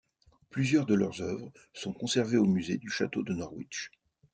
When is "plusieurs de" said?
0.49-0.95